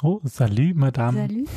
Oh, 0.00 0.20
salut, 0.24 0.74
Madame. 0.74 1.28
Salut. 1.28 1.48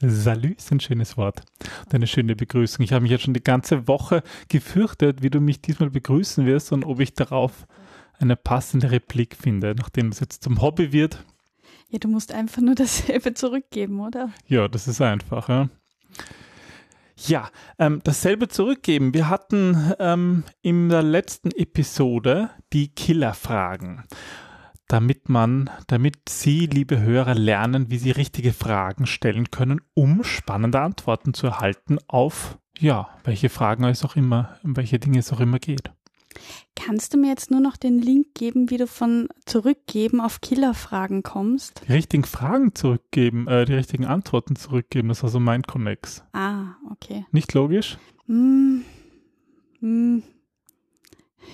Salut 0.00 0.58
ist 0.58 0.72
ein 0.72 0.80
schönes 0.80 1.16
Wort. 1.16 1.42
Und 1.84 1.94
eine 1.94 2.06
schöne 2.06 2.36
Begrüßung. 2.36 2.84
Ich 2.84 2.92
habe 2.92 3.02
mich 3.02 3.10
jetzt 3.10 3.24
schon 3.24 3.34
die 3.34 3.44
ganze 3.44 3.88
Woche 3.88 4.22
gefürchtet, 4.48 5.22
wie 5.22 5.30
du 5.30 5.40
mich 5.40 5.60
diesmal 5.60 5.90
begrüßen 5.90 6.46
wirst 6.46 6.72
und 6.72 6.84
ob 6.84 7.00
ich 7.00 7.14
darauf 7.14 7.66
eine 8.18 8.36
passende 8.36 8.90
Replik 8.90 9.36
finde, 9.36 9.74
nachdem 9.76 10.08
es 10.08 10.20
jetzt 10.20 10.42
zum 10.42 10.62
Hobby 10.62 10.92
wird. 10.92 11.24
Ja, 11.88 11.98
du 11.98 12.08
musst 12.08 12.32
einfach 12.32 12.62
nur 12.62 12.74
dasselbe 12.74 13.34
zurückgeben, 13.34 14.00
oder? 14.00 14.30
Ja, 14.46 14.68
das 14.68 14.88
ist 14.88 15.00
einfach. 15.00 15.48
Ja, 15.48 15.68
ja 17.26 17.50
ähm, 17.78 18.00
dasselbe 18.04 18.48
zurückgeben. 18.48 19.12
Wir 19.12 19.28
hatten 19.28 19.92
ähm, 19.98 20.44
in 20.62 20.88
der 20.88 21.02
letzten 21.02 21.50
Episode 21.50 22.50
die 22.72 22.88
Killerfragen 22.88 24.04
damit 24.94 25.28
man, 25.28 25.70
damit 25.88 26.28
Sie, 26.28 26.66
liebe 26.66 27.00
Hörer, 27.00 27.34
lernen, 27.34 27.90
wie 27.90 27.98
Sie 27.98 28.12
richtige 28.12 28.52
Fragen 28.52 29.06
stellen 29.06 29.50
können, 29.50 29.80
um 29.94 30.22
spannende 30.22 30.78
Antworten 30.78 31.34
zu 31.34 31.48
erhalten 31.48 31.98
auf, 32.06 32.60
ja, 32.78 33.08
welche 33.24 33.48
Fragen 33.48 33.82
es 33.86 34.04
auch 34.04 34.14
immer, 34.14 34.56
um 34.62 34.76
welche 34.76 35.00
Dinge 35.00 35.18
es 35.18 35.32
auch 35.32 35.40
immer 35.40 35.58
geht. 35.58 35.90
Kannst 36.76 37.12
du 37.12 37.18
mir 37.18 37.30
jetzt 37.30 37.50
nur 37.50 37.58
noch 37.58 37.76
den 37.76 37.98
Link 37.98 38.34
geben, 38.34 38.70
wie 38.70 38.76
du 38.76 38.86
von 38.86 39.26
zurückgeben 39.46 40.20
auf 40.20 40.40
Killerfragen 40.40 41.24
kommst? 41.24 41.82
Die 41.88 41.92
richtigen 41.92 42.22
Fragen 42.22 42.76
zurückgeben, 42.76 43.48
äh, 43.48 43.64
die 43.64 43.74
richtigen 43.74 44.04
Antworten 44.04 44.54
zurückgeben, 44.54 45.08
das 45.08 45.18
ist 45.18 45.24
also 45.24 45.40
mein 45.40 45.64
Connex. 45.64 46.22
Ah, 46.32 46.76
okay. 46.88 47.26
Nicht 47.32 47.52
logisch? 47.52 47.98
Hm. 48.26 48.84
Hm. 49.80 50.22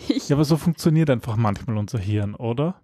ja, 0.28 0.36
aber 0.36 0.44
so 0.44 0.58
funktioniert 0.58 1.08
einfach 1.08 1.36
manchmal 1.36 1.78
unser 1.78 1.98
Hirn, 1.98 2.34
oder? 2.34 2.82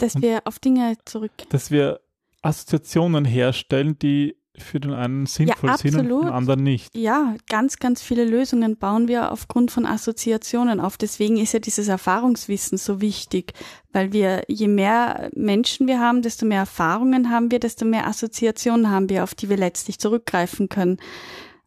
Dass 0.00 0.20
wir 0.20 0.42
auf 0.44 0.58
Dinge 0.58 0.96
zurück. 1.04 1.32
Dass 1.50 1.70
wir 1.70 2.00
Assoziationen 2.42 3.24
herstellen, 3.24 3.98
die 3.98 4.36
für 4.56 4.80
den 4.80 4.92
einen 4.92 5.26
sinnvoll 5.26 5.70
ja, 5.70 5.76
sind 5.76 5.94
und 5.96 6.06
für 6.06 6.24
den 6.24 6.28
anderen 6.28 6.62
nicht. 6.62 6.94
Ja, 6.94 7.36
ganz, 7.48 7.78
ganz 7.78 8.02
viele 8.02 8.24
Lösungen 8.24 8.76
bauen 8.76 9.08
wir 9.08 9.32
aufgrund 9.32 9.70
von 9.70 9.86
Assoziationen 9.86 10.80
auf. 10.80 10.96
Deswegen 10.96 11.36
ist 11.36 11.52
ja 11.52 11.60
dieses 11.60 11.88
Erfahrungswissen 11.88 12.78
so 12.78 13.00
wichtig, 13.00 13.54
weil 13.92 14.12
wir, 14.12 14.44
je 14.48 14.68
mehr 14.68 15.30
Menschen 15.34 15.86
wir 15.86 16.00
haben, 16.00 16.22
desto 16.22 16.46
mehr 16.46 16.60
Erfahrungen 16.60 17.30
haben 17.30 17.50
wir, 17.50 17.58
desto 17.58 17.84
mehr 17.84 18.06
Assoziationen 18.06 18.90
haben 18.90 19.08
wir, 19.08 19.24
auf 19.24 19.34
die 19.34 19.48
wir 19.48 19.56
letztlich 19.56 19.98
zurückgreifen 19.98 20.68
können. 20.68 20.98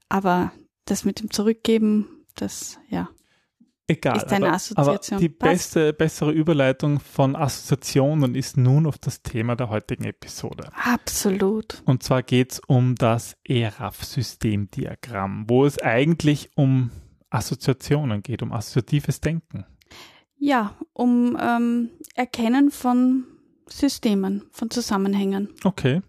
Aber 0.09 0.51
das 0.85 1.05
mit 1.05 1.19
dem 1.19 1.31
Zurückgeben, 1.31 2.07
das, 2.35 2.79
ja. 2.89 3.09
Egal. 3.87 4.17
Ist 4.17 4.31
eine 4.31 4.53
Assoziation. 4.53 5.17
Aber 5.17 5.21
die 5.21 5.29
beste, 5.29 5.91
bessere 5.91 6.31
Überleitung 6.31 6.99
von 7.01 7.35
Assoziationen 7.35 8.35
ist 8.35 8.55
nun 8.55 8.85
auf 8.85 8.97
das 8.97 9.23
Thema 9.23 9.57
der 9.57 9.67
heutigen 9.69 10.05
Episode. 10.05 10.69
Absolut. 10.73 11.83
Und 11.85 12.01
zwar 12.01 12.23
geht 12.23 12.53
es 12.53 12.59
um 12.59 12.95
das 12.95 13.35
ERAF-Systemdiagramm, 13.43 15.49
wo 15.49 15.65
es 15.65 15.79
eigentlich 15.79 16.51
um 16.55 16.91
Assoziationen 17.29 18.23
geht, 18.23 18.41
um 18.41 18.53
assoziatives 18.53 19.19
Denken. 19.19 19.65
Ja, 20.37 20.77
um 20.93 21.37
ähm, 21.41 21.89
Erkennen 22.15 22.71
von 22.71 23.25
Systemen, 23.67 24.43
von 24.51 24.69
Zusammenhängen. 24.69 25.49
Okay. 25.63 26.01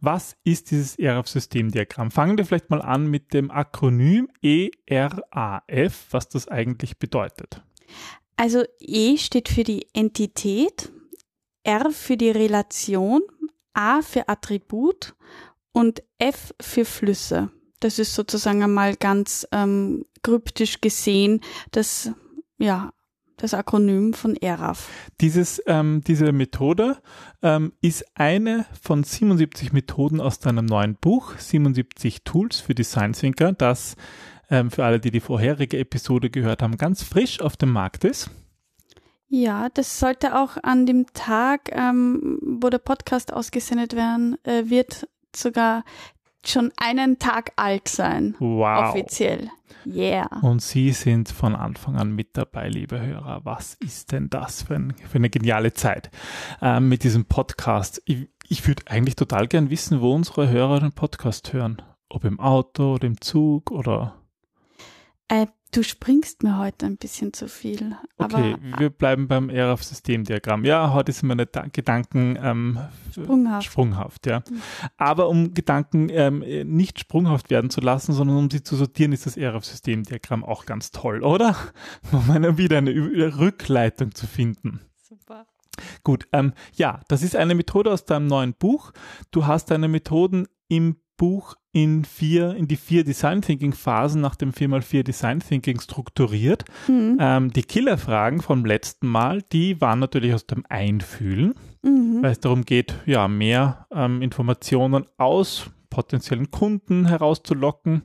Was 0.00 0.36
ist 0.44 0.70
dieses 0.70 0.98
ERAF-Systemdiagramm? 0.98 2.10
Fangen 2.10 2.38
wir 2.38 2.44
vielleicht 2.44 2.70
mal 2.70 2.82
an 2.82 3.08
mit 3.08 3.32
dem 3.32 3.50
Akronym 3.50 4.28
ERAF, 4.42 6.06
was 6.10 6.28
das 6.28 6.48
eigentlich 6.48 6.98
bedeutet. 6.98 7.62
Also 8.36 8.64
E 8.80 9.16
steht 9.16 9.48
für 9.48 9.64
die 9.64 9.86
Entität, 9.92 10.92
R 11.62 11.90
für 11.90 12.16
die 12.16 12.30
Relation, 12.30 13.22
A 13.72 14.02
für 14.02 14.28
Attribut 14.28 15.14
und 15.72 16.02
F 16.18 16.54
für 16.60 16.84
Flüsse. 16.84 17.50
Das 17.80 17.98
ist 17.98 18.14
sozusagen 18.14 18.62
einmal 18.62 18.96
ganz 18.96 19.46
ähm, 19.52 20.06
kryptisch 20.22 20.80
gesehen 20.80 21.40
das 21.70 22.10
ja 22.58 22.92
das 23.36 23.54
Akronym 23.54 24.14
von 24.14 24.34
ERAF. 24.36 24.88
Dieses, 25.20 25.62
ähm, 25.66 26.02
diese 26.06 26.32
Methode 26.32 26.96
ähm, 27.42 27.72
ist 27.80 28.04
eine 28.14 28.66
von 28.80 29.04
77 29.04 29.72
Methoden 29.72 30.20
aus 30.20 30.38
deinem 30.38 30.66
neuen 30.66 30.96
Buch, 30.96 31.36
77 31.38 32.24
Tools 32.24 32.60
für 32.60 32.74
Design 32.74 33.12
Thinker, 33.12 33.52
das 33.52 33.96
ähm, 34.50 34.70
für 34.70 34.84
alle, 34.84 35.00
die 35.00 35.10
die 35.10 35.20
vorherige 35.20 35.78
Episode 35.78 36.30
gehört 36.30 36.62
haben, 36.62 36.76
ganz 36.76 37.02
frisch 37.02 37.40
auf 37.40 37.56
dem 37.56 37.72
Markt 37.72 38.04
ist. 38.04 38.30
Ja, 39.28 39.68
das 39.70 39.98
sollte 39.98 40.38
auch 40.38 40.56
an 40.62 40.86
dem 40.86 41.06
Tag, 41.12 41.70
ähm, 41.72 42.38
wo 42.42 42.70
der 42.70 42.78
Podcast 42.78 43.32
ausgesendet 43.32 43.96
werden 43.96 44.36
äh, 44.44 44.70
wird, 44.70 45.08
sogar 45.34 45.84
schon 46.48 46.72
einen 46.76 47.18
Tag 47.18 47.52
alt 47.56 47.88
sein. 47.88 48.34
Wow. 48.38 48.90
Offiziell. 48.90 49.50
Yeah. 49.86 50.26
Und 50.42 50.62
Sie 50.62 50.90
sind 50.90 51.28
von 51.28 51.54
Anfang 51.54 51.96
an 51.96 52.12
mit 52.12 52.36
dabei, 52.36 52.68
liebe 52.68 53.00
Hörer. 53.00 53.42
Was 53.44 53.74
ist 53.74 54.10
denn 54.10 54.28
das 54.28 54.62
für, 54.62 54.74
ein, 54.74 54.94
für 55.08 55.16
eine 55.18 55.30
geniale 55.30 55.72
Zeit 55.74 56.10
ähm, 56.60 56.88
mit 56.88 57.04
diesem 57.04 57.26
Podcast? 57.26 58.02
Ich, 58.04 58.28
ich 58.48 58.66
würde 58.66 58.82
eigentlich 58.86 59.16
total 59.16 59.46
gern 59.46 59.70
wissen, 59.70 60.00
wo 60.00 60.12
unsere 60.12 60.48
Hörer 60.48 60.80
den 60.80 60.92
Podcast 60.92 61.52
hören. 61.52 61.82
Ob 62.08 62.24
im 62.24 62.40
Auto 62.40 62.94
oder 62.94 63.06
im 63.06 63.20
Zug 63.20 63.70
oder. 63.70 64.16
Äh, 65.28 65.46
Du 65.72 65.82
springst 65.82 66.42
mir 66.42 66.58
heute 66.58 66.86
ein 66.86 66.96
bisschen 66.96 67.32
zu 67.32 67.48
viel. 67.48 67.96
okay, 68.16 68.56
wir 68.78 68.88
bleiben 68.88 69.28
beim 69.28 69.50
ERAF-Systemdiagramm. 69.50 70.64
Ja, 70.64 70.92
heute 70.94 71.12
sind 71.12 71.28
meine 71.28 71.46
Gedanken 71.46 72.38
ähm, 72.40 72.78
sprunghaft. 73.10 73.66
sprunghaft 73.66 74.26
ja. 74.26 74.40
Mhm. 74.48 74.62
Aber 74.96 75.28
um 75.28 75.54
Gedanken 75.54 76.08
ähm, 76.08 76.38
nicht 76.76 77.00
sprunghaft 77.00 77.50
werden 77.50 77.70
zu 77.70 77.80
lassen, 77.80 78.12
sondern 78.12 78.36
um 78.36 78.50
sie 78.50 78.62
zu 78.62 78.76
sortieren, 78.76 79.12
ist 79.12 79.26
das 79.26 79.36
ERAF-Systemdiagramm 79.36 80.44
auch 80.44 80.66
ganz 80.66 80.92
toll, 80.92 81.22
oder? 81.22 81.56
Um 82.12 82.30
eine, 82.30 82.56
wieder 82.56 82.78
eine 82.78 83.38
Rückleitung 83.38 84.14
zu 84.14 84.26
finden. 84.26 84.80
Super. 84.96 85.46
Gut, 86.04 86.26
ähm, 86.32 86.52
ja, 86.74 87.00
das 87.08 87.22
ist 87.22 87.36
eine 87.36 87.54
Methode 87.54 87.92
aus 87.92 88.04
deinem 88.04 88.26
neuen 88.28 88.54
Buch. 88.54 88.92
Du 89.30 89.46
hast 89.46 89.70
deine 89.70 89.88
Methoden 89.88 90.46
im 90.68 90.96
Buch 91.16 91.54
in 91.72 92.04
vier, 92.04 92.54
in 92.54 92.68
die 92.68 92.76
vier 92.76 93.04
Design 93.04 93.42
Thinking 93.42 93.72
Phasen 93.72 94.20
nach 94.20 94.34
dem 94.34 94.52
4x4 94.52 95.02
Design 95.02 95.40
Thinking 95.40 95.80
strukturiert. 95.80 96.64
Mhm. 96.88 97.18
Ähm, 97.20 97.52
die 97.52 97.62
Killerfragen 97.62 98.40
vom 98.40 98.64
letzten 98.64 99.08
Mal, 99.08 99.42
die 99.52 99.80
waren 99.80 99.98
natürlich 99.98 100.32
aus 100.32 100.46
dem 100.46 100.64
Einfühlen, 100.68 101.54
mhm. 101.82 102.22
weil 102.22 102.32
es 102.32 102.40
darum 102.40 102.64
geht, 102.64 102.94
ja, 103.06 103.28
mehr 103.28 103.86
ähm, 103.90 104.22
Informationen 104.22 105.06
aus 105.18 105.70
potenziellen 105.90 106.50
Kunden 106.50 107.06
herauszulocken. 107.06 108.02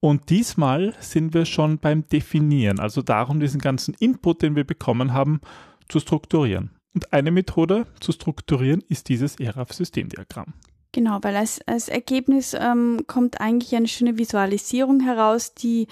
Und 0.00 0.28
diesmal 0.28 0.94
sind 1.00 1.32
wir 1.34 1.46
schon 1.46 1.78
beim 1.78 2.06
Definieren, 2.08 2.78
also 2.78 3.00
darum, 3.00 3.40
diesen 3.40 3.60
ganzen 3.60 3.94
Input, 3.94 4.42
den 4.42 4.54
wir 4.54 4.64
bekommen 4.64 5.14
haben, 5.14 5.40
zu 5.88 5.98
strukturieren. 6.00 6.70
Und 6.94 7.12
eine 7.12 7.30
Methode 7.30 7.86
zu 8.00 8.12
strukturieren 8.12 8.82
ist 8.88 9.08
dieses 9.08 9.40
ERAF-Systemdiagramm. 9.40 10.54
Genau, 10.94 11.18
weil 11.22 11.34
als, 11.34 11.60
als 11.66 11.88
Ergebnis 11.88 12.54
ähm, 12.54 13.00
kommt 13.08 13.40
eigentlich 13.40 13.74
eine 13.74 13.88
schöne 13.88 14.16
Visualisierung 14.16 15.00
heraus, 15.00 15.52
die 15.52 15.88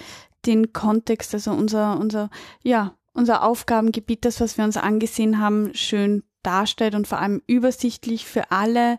den 0.46 0.72
Kontext, 0.72 1.34
also 1.34 1.50
unser, 1.50 1.98
unser, 1.98 2.30
ja, 2.62 2.94
unser 3.12 3.42
Aufgabengebiet, 3.42 4.24
das, 4.24 4.40
was 4.40 4.58
wir 4.58 4.64
uns 4.64 4.76
angesehen 4.76 5.40
haben, 5.40 5.74
schön 5.74 6.22
darstellt 6.44 6.94
und 6.94 7.08
vor 7.08 7.18
allem 7.18 7.42
übersichtlich 7.48 8.26
für 8.26 8.52
alle, 8.52 8.96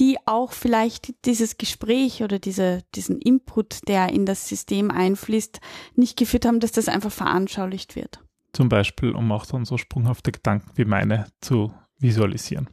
die 0.00 0.18
auch 0.26 0.50
vielleicht 0.50 1.24
dieses 1.24 1.56
Gespräch 1.56 2.24
oder 2.24 2.40
diese, 2.40 2.82
diesen 2.96 3.20
Input, 3.20 3.86
der 3.86 4.08
in 4.08 4.26
das 4.26 4.48
System 4.48 4.90
einfließt, 4.90 5.60
nicht 5.94 6.16
geführt 6.16 6.46
haben, 6.46 6.58
dass 6.58 6.72
das 6.72 6.88
einfach 6.88 7.12
veranschaulicht 7.12 7.94
wird. 7.94 8.18
Zum 8.52 8.68
Beispiel, 8.68 9.12
um 9.12 9.30
auch 9.30 9.46
dann 9.46 9.64
so 9.64 9.78
sprunghafte 9.78 10.32
Gedanken 10.32 10.72
wie 10.74 10.84
meine 10.84 11.26
zu 11.40 11.72
visualisieren. 12.00 12.68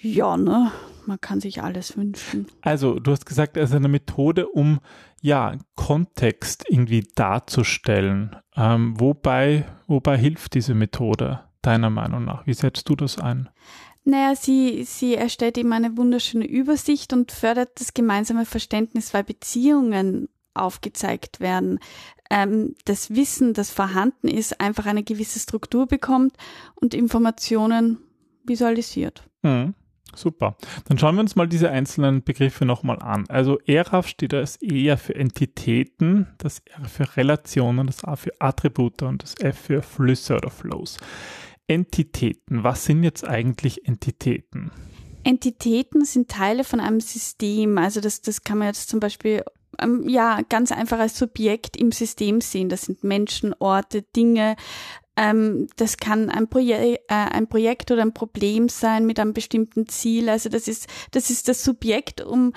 Ja, 0.00 0.36
ne? 0.36 0.70
Man 1.06 1.20
kann 1.20 1.40
sich 1.40 1.62
alles 1.62 1.96
wünschen. 1.96 2.46
Also, 2.62 2.98
du 2.98 3.12
hast 3.12 3.26
gesagt, 3.26 3.56
es 3.56 3.70
ist 3.70 3.76
eine 3.76 3.88
Methode, 3.88 4.48
um 4.48 4.80
ja 5.22 5.56
Kontext 5.76 6.64
irgendwie 6.68 7.06
darzustellen. 7.14 8.36
Ähm, 8.56 8.98
wobei, 8.98 9.66
wobei 9.86 10.18
hilft 10.18 10.54
diese 10.54 10.74
Methode 10.74 11.40
deiner 11.62 11.90
Meinung 11.90 12.24
nach? 12.24 12.46
Wie 12.46 12.54
setzt 12.54 12.88
du 12.88 12.96
das 12.96 13.18
ein? 13.18 13.48
Naja, 14.04 14.36
sie, 14.36 14.84
sie 14.84 15.16
erstellt 15.16 15.58
eben 15.58 15.72
eine 15.72 15.96
wunderschöne 15.96 16.46
Übersicht 16.46 17.12
und 17.12 17.32
fördert 17.32 17.80
das 17.80 17.92
gemeinsame 17.92 18.46
Verständnis, 18.46 19.12
weil 19.12 19.24
Beziehungen 19.24 20.28
aufgezeigt 20.54 21.40
werden, 21.40 21.80
ähm, 22.30 22.74
das 22.84 23.14
Wissen, 23.14 23.52
das 23.52 23.70
vorhanden 23.70 24.28
ist, 24.28 24.60
einfach 24.60 24.86
eine 24.86 25.02
gewisse 25.02 25.38
Struktur 25.38 25.86
bekommt 25.86 26.36
und 26.76 26.94
Informationen 26.94 27.98
visualisiert. 28.44 29.28
Mhm. 29.42 29.74
Super. 30.16 30.56
Dann 30.86 30.98
schauen 30.98 31.14
wir 31.14 31.20
uns 31.20 31.36
mal 31.36 31.46
diese 31.46 31.70
einzelnen 31.70 32.22
Begriffe 32.22 32.64
nochmal 32.64 33.00
an. 33.00 33.24
Also 33.28 33.58
ERAF 33.66 34.08
steht 34.08 34.34
als 34.34 34.56
eher 34.56 34.98
für 34.98 35.14
Entitäten, 35.14 36.26
das 36.38 36.60
R 36.60 36.88
für 36.88 37.16
Relationen, 37.16 37.86
das 37.86 38.04
A 38.04 38.16
für 38.16 38.32
Attribute 38.38 39.02
und 39.02 39.22
das 39.22 39.34
F 39.40 39.58
für 39.58 39.82
Flüsse 39.82 40.36
oder 40.36 40.50
Flows. 40.50 40.96
Entitäten. 41.68 42.64
Was 42.64 42.84
sind 42.84 43.02
jetzt 43.02 43.26
eigentlich 43.26 43.86
Entitäten? 43.86 44.70
Entitäten 45.24 46.04
sind 46.04 46.30
Teile 46.30 46.62
von 46.62 46.78
einem 46.80 47.00
System. 47.00 47.78
Also 47.78 48.00
das, 48.00 48.20
das 48.20 48.42
kann 48.42 48.58
man 48.58 48.68
jetzt 48.68 48.88
zum 48.88 49.00
Beispiel 49.00 49.42
ähm, 49.80 50.08
ja 50.08 50.40
ganz 50.48 50.72
einfach 50.72 50.98
als 50.98 51.18
Subjekt 51.18 51.76
im 51.76 51.90
System 51.92 52.40
sehen. 52.40 52.68
Das 52.68 52.82
sind 52.82 53.02
Menschen, 53.02 53.54
Orte, 53.58 54.02
Dinge. 54.02 54.56
Ähm, 55.16 55.66
das 55.76 55.96
kann 55.96 56.30
ein, 56.30 56.48
Proje 56.48 56.74
äh, 56.74 56.98
ein 57.08 57.48
Projekt 57.48 57.90
oder 57.90 58.02
ein 58.02 58.14
Problem 58.14 58.68
sein 58.68 59.06
mit 59.06 59.18
einem 59.18 59.32
bestimmten 59.32 59.88
Ziel. 59.88 60.28
Also 60.28 60.48
das 60.48 60.68
ist 60.68 60.86
das 61.12 61.30
ist 61.30 61.48
das 61.48 61.64
Subjekt, 61.64 62.20
um 62.20 62.52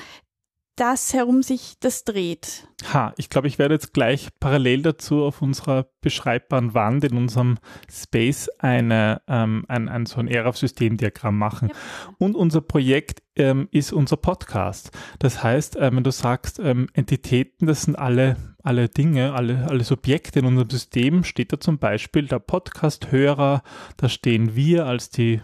das 0.80 1.14
herum 1.14 1.44
sich 1.44 1.76
das 1.82 2.06
dreht. 2.06 2.68
Ha, 2.94 3.14
ich 3.18 3.30
glaube, 3.30 3.50
ich 3.50 3.60
werde 3.60 3.74
jetzt 3.74 3.94
gleich 3.94 4.30
parallel 4.40 4.82
dazu 4.82 5.24
auf 5.24 5.42
unserer 5.42 5.88
beschreibbaren 6.00 6.74
Wand 6.74 7.04
in 7.04 7.18
unserem 7.18 7.58
Space 7.92 8.50
eine, 8.60 9.22
ähm, 9.28 9.66
ein, 9.68 9.90
ein 9.90 10.06
so 10.06 10.22
ein 10.22 10.30
ERAF-Systemdiagramm 10.30 11.38
machen. 11.38 11.70
Ja. 11.70 11.76
Und 12.18 12.36
unser 12.36 12.62
Projekt 12.62 13.22
ähm, 13.36 13.68
ist 13.72 13.92
unser 13.92 14.16
Podcast. 14.16 14.92
Das 15.20 15.44
heißt, 15.44 15.76
äh, 15.76 15.92
wenn 15.94 16.04
du 16.04 16.12
sagst, 16.12 16.60
ähm, 16.60 16.88
Entitäten, 16.94 17.68
das 17.68 17.82
sind 17.82 17.98
alle, 17.98 18.38
alle 18.64 18.88
Dinge, 18.88 19.34
alle, 19.34 19.68
alle 19.68 19.84
Subjekte 19.84 20.40
in 20.40 20.46
unserem 20.46 20.70
System, 20.70 21.26
steht 21.26 21.52
da 21.52 21.60
zum 21.60 21.78
Beispiel 21.78 22.28
der 22.28 22.40
Podcast-Hörer, 22.40 23.64
da 23.98 24.10
stehen 24.10 24.56
wir 24.56 24.86
als 24.86 25.10
die 25.10 25.42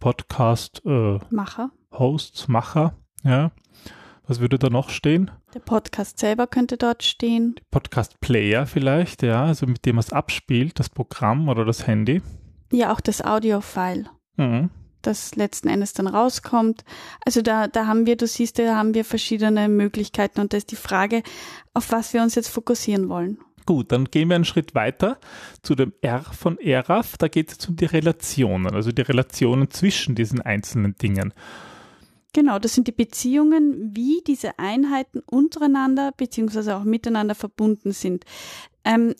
Podcast-Macher. 0.00 1.70
Äh, 1.74 1.98
Hosts, 1.98 2.48
Macher, 2.48 2.96
ja. 3.22 3.52
Was 4.26 4.40
würde 4.40 4.58
da 4.58 4.70
noch 4.70 4.90
stehen? 4.90 5.30
Der 5.52 5.60
Podcast 5.60 6.18
selber 6.18 6.46
könnte 6.46 6.76
dort 6.76 7.02
stehen. 7.02 7.56
Podcast 7.70 8.20
Player 8.20 8.66
vielleicht, 8.66 9.22
ja, 9.22 9.44
also 9.44 9.66
mit 9.66 9.84
dem 9.84 9.96
man 9.96 10.04
es 10.04 10.12
abspielt, 10.12 10.78
das 10.78 10.88
Programm 10.88 11.48
oder 11.48 11.64
das 11.64 11.86
Handy. 11.86 12.22
Ja, 12.72 12.92
auch 12.92 13.00
das 13.00 13.24
Audio-File. 13.24 14.08
Mhm. 14.36 14.70
Das 15.02 15.34
letzten 15.34 15.68
Endes 15.68 15.92
dann 15.92 16.06
rauskommt. 16.06 16.84
Also 17.26 17.42
da, 17.42 17.66
da 17.66 17.88
haben 17.88 18.06
wir, 18.06 18.16
du 18.16 18.28
siehst, 18.28 18.60
da 18.60 18.76
haben 18.76 18.94
wir 18.94 19.04
verschiedene 19.04 19.68
Möglichkeiten 19.68 20.40
und 20.40 20.52
da 20.52 20.56
ist 20.56 20.70
die 20.70 20.76
Frage, 20.76 21.24
auf 21.74 21.90
was 21.90 22.14
wir 22.14 22.22
uns 22.22 22.36
jetzt 22.36 22.48
fokussieren 22.48 23.08
wollen. 23.08 23.38
Gut, 23.66 23.92
dann 23.92 24.06
gehen 24.06 24.28
wir 24.28 24.36
einen 24.36 24.44
Schritt 24.44 24.74
weiter 24.74 25.18
zu 25.62 25.74
dem 25.74 25.92
R 26.00 26.20
von 26.22 26.58
ERAF. 26.58 27.16
Da 27.16 27.28
geht 27.28 27.52
es 27.52 27.68
um 27.68 27.76
die 27.76 27.84
Relationen, 27.84 28.72
also 28.72 28.92
die 28.92 29.02
Relationen 29.02 29.70
zwischen 29.70 30.14
diesen 30.14 30.40
einzelnen 30.40 30.96
Dingen. 30.96 31.34
Genau, 32.32 32.58
das 32.58 32.74
sind 32.74 32.88
die 32.88 32.92
Beziehungen, 32.92 33.94
wie 33.94 34.22
diese 34.26 34.58
Einheiten 34.58 35.20
untereinander 35.26 36.12
beziehungsweise 36.16 36.76
auch 36.76 36.84
miteinander 36.84 37.34
verbunden 37.34 37.92
sind. 37.92 38.24
Ähm, 38.84 39.14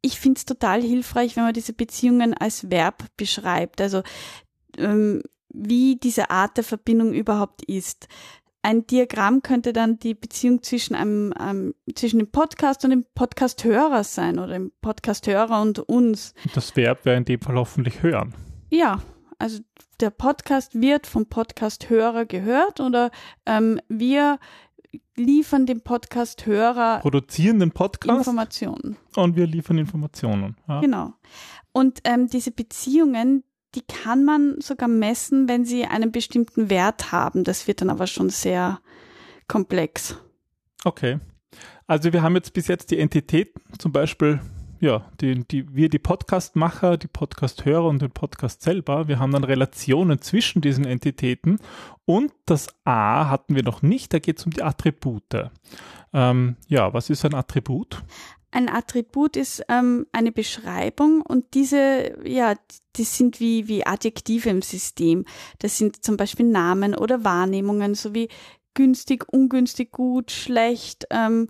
ich 0.00 0.18
finde 0.18 0.38
es 0.38 0.44
total 0.44 0.82
hilfreich, 0.82 1.36
wenn 1.36 1.44
man 1.44 1.54
diese 1.54 1.72
Beziehungen 1.72 2.34
als 2.34 2.70
Verb 2.70 3.04
beschreibt, 3.16 3.80
also 3.80 4.02
ähm, 4.78 5.22
wie 5.48 5.96
diese 5.96 6.30
Art 6.30 6.56
der 6.56 6.64
Verbindung 6.64 7.12
überhaupt 7.12 7.64
ist. 7.64 8.08
Ein 8.62 8.86
Diagramm 8.86 9.42
könnte 9.42 9.74
dann 9.74 9.98
die 9.98 10.14
Beziehung 10.14 10.62
zwischen 10.62 10.94
einem, 10.94 11.34
ähm, 11.38 11.74
zwischen 11.94 12.18
dem 12.18 12.30
Podcast 12.30 12.82
und 12.84 12.90
dem 12.90 13.04
Podcasthörer 13.14 14.04
sein 14.04 14.38
oder 14.38 14.54
dem 14.54 14.72
Podcasthörer 14.80 15.60
und 15.60 15.80
uns. 15.80 16.34
Das 16.54 16.74
Verb 16.74 17.04
wäre 17.04 17.18
in 17.18 17.26
dem 17.26 17.40
Fall 17.40 17.56
hoffentlich 17.56 18.02
hören. 18.02 18.34
Ja, 18.70 19.02
also 19.44 19.60
der 20.00 20.08
Podcast 20.08 20.80
wird 20.80 21.06
vom 21.06 21.26
Podcast-Hörer 21.26 22.24
gehört 22.24 22.80
oder 22.80 23.10
ähm, 23.44 23.78
wir 23.90 24.38
liefern 25.16 25.66
dem 25.66 25.82
Podcast-Hörer 25.82 27.00
produzieren 27.00 27.58
den 27.60 27.70
Podcast 27.70 28.20
Informationen 28.20 28.96
und 29.16 29.36
wir 29.36 29.46
liefern 29.46 29.76
Informationen. 29.76 30.56
Ja. 30.66 30.80
Genau. 30.80 31.12
Und 31.72 32.00
ähm, 32.04 32.28
diese 32.28 32.52
Beziehungen, 32.52 33.44
die 33.74 33.82
kann 33.82 34.24
man 34.24 34.62
sogar 34.62 34.88
messen, 34.88 35.46
wenn 35.46 35.66
sie 35.66 35.84
einen 35.84 36.10
bestimmten 36.10 36.70
Wert 36.70 37.12
haben. 37.12 37.44
Das 37.44 37.68
wird 37.68 37.82
dann 37.82 37.90
aber 37.90 38.06
schon 38.06 38.30
sehr 38.30 38.80
komplex. 39.46 40.16
Okay. 40.84 41.18
Also 41.86 42.14
wir 42.14 42.22
haben 42.22 42.34
jetzt 42.34 42.54
bis 42.54 42.66
jetzt 42.68 42.90
die 42.90 42.98
Entitäten, 42.98 43.60
zum 43.78 43.92
Beispiel 43.92 44.40
ja, 44.84 45.10
die, 45.18 45.42
die, 45.48 45.74
wir, 45.74 45.88
die 45.88 45.98
Podcast-Macher, 45.98 46.98
die 46.98 47.08
Podcast-Hörer 47.08 47.86
und 47.86 48.02
den 48.02 48.10
Podcast 48.10 48.60
selber, 48.60 49.08
wir 49.08 49.18
haben 49.18 49.32
dann 49.32 49.42
Relationen 49.42 50.20
zwischen 50.20 50.60
diesen 50.60 50.84
Entitäten 50.84 51.58
und 52.04 52.32
das 52.44 52.68
A 52.84 53.30
hatten 53.30 53.54
wir 53.54 53.62
noch 53.62 53.80
nicht, 53.80 54.12
da 54.12 54.18
geht 54.18 54.38
es 54.38 54.44
um 54.44 54.52
die 54.52 54.62
Attribute. 54.62 55.50
Ähm, 56.12 56.56
ja, 56.68 56.92
was 56.92 57.08
ist 57.08 57.24
ein 57.24 57.34
Attribut? 57.34 58.02
Ein 58.50 58.68
Attribut 58.68 59.38
ist 59.38 59.64
ähm, 59.70 60.06
eine 60.12 60.32
Beschreibung 60.32 61.22
und 61.22 61.54
diese, 61.54 62.18
ja, 62.22 62.54
die 62.96 63.04
sind 63.04 63.40
wie, 63.40 63.68
wie 63.68 63.86
Adjektive 63.86 64.50
im 64.50 64.60
System. 64.60 65.24
Das 65.60 65.78
sind 65.78 66.04
zum 66.04 66.18
Beispiel 66.18 66.46
Namen 66.46 66.94
oder 66.94 67.24
Wahrnehmungen, 67.24 67.94
sowie 67.94 68.28
günstig, 68.74 69.24
ungünstig, 69.32 69.92
gut, 69.92 70.30
schlecht, 70.30 71.06
ähm, 71.10 71.48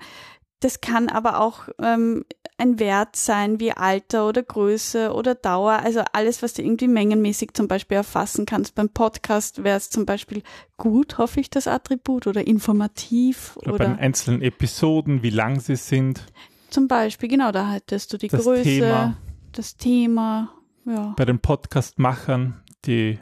das 0.64 0.81
kann 0.81 1.10
aber 1.10 1.40
auch 1.40 1.69
ähm, 1.78 2.25
ein 2.56 2.78
Wert 2.78 3.16
sein 3.16 3.58
wie 3.58 3.72
Alter 3.72 4.28
oder 4.28 4.42
Größe 4.42 5.12
oder 5.12 5.34
Dauer, 5.34 5.80
also 5.80 6.02
alles, 6.12 6.42
was 6.42 6.54
du 6.54 6.62
irgendwie 6.62 6.88
mengenmäßig 6.88 7.52
zum 7.54 7.66
Beispiel 7.66 7.96
erfassen 7.96 8.46
kannst. 8.46 8.74
Beim 8.74 8.88
Podcast 8.88 9.64
wäre 9.64 9.76
es 9.76 9.90
zum 9.90 10.06
Beispiel 10.06 10.42
gut, 10.76 11.18
hoffe 11.18 11.40
ich, 11.40 11.50
das 11.50 11.66
Attribut 11.66 12.26
oder 12.26 12.46
informativ. 12.46 13.56
Oder, 13.56 13.74
oder 13.74 13.78
bei 13.78 13.84
den 13.86 13.98
einzelnen 13.98 14.42
Episoden, 14.42 15.22
wie 15.22 15.30
lang 15.30 15.60
sie 15.60 15.76
sind. 15.76 16.26
Zum 16.70 16.86
Beispiel, 16.86 17.28
genau, 17.28 17.50
da 17.50 17.72
hättest 17.72 18.12
du 18.12 18.18
die 18.18 18.28
das 18.28 18.44
Größe, 18.44 18.62
Thema. 18.62 19.16
das 19.52 19.76
Thema. 19.76 20.54
Ja. 20.86 21.14
Bei 21.16 21.24
den 21.24 21.40
Podcast-Machern 21.40 22.62
die 22.84 23.18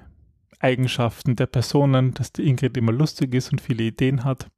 Eigenschaften 0.58 1.36
der 1.36 1.46
Personen, 1.46 2.14
dass 2.14 2.32
die 2.32 2.46
Ingrid 2.46 2.76
immer 2.76 2.92
lustig 2.92 3.34
ist 3.34 3.50
und 3.50 3.60
viele 3.60 3.84
Ideen 3.84 4.24
hat. 4.24 4.48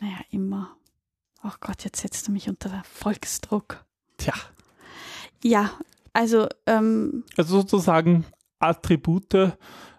Naja, 0.00 0.18
immer. 0.30 0.76
Oh 1.44 1.52
Gott, 1.60 1.84
jetzt 1.84 2.00
setzt 2.00 2.28
du 2.28 2.32
mich 2.32 2.48
unter 2.48 2.82
Volksdruck. 2.84 3.85
Tja. 4.16 4.34
Ja, 5.42 5.72
also. 6.12 6.48
Ähm, 6.66 7.24
also 7.36 7.60
sozusagen 7.60 8.24
Attribute 8.58 9.56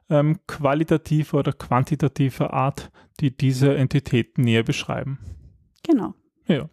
ähm, 0.10 0.40
qualitativer 0.48 1.40
oder 1.40 1.54
quantitativer 1.54 2.54
Art, 2.54 2.92
die 3.20 3.36
diese 3.36 3.76
Entitäten 3.76 4.44
näher 4.44 4.64
beschreiben. 4.64 5.20
Genau. 5.84 6.14
Ja. 6.48 6.70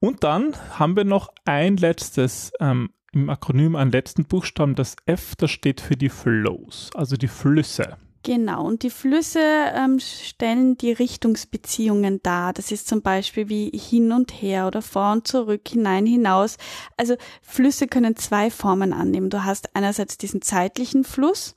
Und 0.00 0.22
dann 0.22 0.54
haben 0.78 0.96
wir 0.96 1.04
noch 1.04 1.28
ein 1.44 1.76
letztes, 1.76 2.52
ähm, 2.60 2.90
im 3.12 3.30
Akronym 3.30 3.76
einen 3.76 3.92
letzten 3.92 4.24
Buchstaben, 4.24 4.74
das 4.74 4.96
F, 5.06 5.34
das 5.36 5.50
steht 5.50 5.80
für 5.80 5.96
die 5.96 6.08
Flows, 6.08 6.90
also 6.94 7.16
die 7.16 7.28
Flüsse. 7.28 7.96
Genau, 8.24 8.64
und 8.64 8.82
die 8.82 8.90
Flüsse 8.90 9.38
ähm, 9.38 9.98
stellen 10.00 10.78
die 10.78 10.92
Richtungsbeziehungen 10.92 12.22
dar. 12.22 12.54
Das 12.54 12.72
ist 12.72 12.88
zum 12.88 13.02
Beispiel 13.02 13.50
wie 13.50 13.68
hin 13.68 14.12
und 14.12 14.32
her 14.32 14.66
oder 14.66 14.80
vor 14.80 15.12
und 15.12 15.28
zurück, 15.28 15.68
hinein, 15.68 16.06
hinaus. 16.06 16.56
Also 16.96 17.16
Flüsse 17.42 17.86
können 17.86 18.16
zwei 18.16 18.50
Formen 18.50 18.94
annehmen. 18.94 19.28
Du 19.28 19.44
hast 19.44 19.76
einerseits 19.76 20.16
diesen 20.16 20.40
zeitlichen 20.40 21.04
Fluss, 21.04 21.54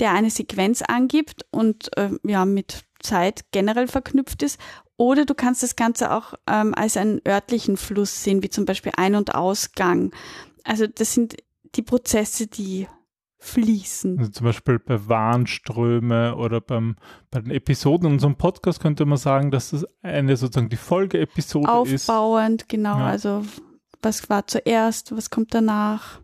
der 0.00 0.12
eine 0.12 0.30
Sequenz 0.30 0.80
angibt 0.80 1.44
und 1.50 1.94
äh, 1.98 2.08
ja 2.24 2.46
mit 2.46 2.86
Zeit 3.00 3.44
generell 3.52 3.86
verknüpft 3.86 4.42
ist. 4.42 4.58
Oder 4.96 5.26
du 5.26 5.34
kannst 5.34 5.62
das 5.62 5.76
Ganze 5.76 6.12
auch 6.12 6.32
ähm, 6.46 6.74
als 6.74 6.96
einen 6.96 7.20
örtlichen 7.28 7.76
Fluss 7.76 8.24
sehen, 8.24 8.42
wie 8.42 8.48
zum 8.48 8.64
Beispiel 8.64 8.92
Ein- 8.96 9.16
und 9.16 9.34
Ausgang. 9.34 10.12
Also 10.64 10.86
das 10.86 11.12
sind 11.12 11.36
die 11.74 11.82
Prozesse, 11.82 12.46
die 12.46 12.88
fließen. 13.38 14.18
Also 14.18 14.30
zum 14.30 14.44
Beispiel 14.46 14.78
bei 14.78 15.08
Warnströme 15.08 16.36
oder 16.36 16.60
beim, 16.60 16.96
bei 17.30 17.40
den 17.40 17.50
Episoden 17.50 18.06
in 18.06 18.14
unserem 18.14 18.36
Podcast 18.36 18.80
könnte 18.80 19.04
man 19.04 19.18
sagen, 19.18 19.50
dass 19.50 19.70
das 19.70 19.86
eine 20.02 20.36
sozusagen 20.36 20.68
die 20.68 20.76
Folgeepisode 20.76 21.90
ist. 21.90 22.08
Aufbauend, 22.08 22.68
genau. 22.68 22.98
Ja. 22.98 23.06
Also 23.06 23.44
was 24.02 24.28
war 24.30 24.46
zuerst, 24.46 25.14
was 25.16 25.30
kommt 25.30 25.54
danach. 25.54 26.20